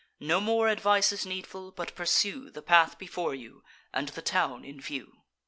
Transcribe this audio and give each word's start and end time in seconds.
No 0.19 0.41
more 0.41 0.67
advice 0.67 1.11
is 1.11 1.27
needful; 1.27 1.69
but 1.71 1.93
pursue 1.93 2.49
The 2.49 2.63
path 2.63 2.97
before 2.97 3.35
you, 3.35 3.63
and 3.93 4.09
the 4.09 4.23
town 4.23 4.65
in 4.65 4.81
view." 4.81 5.17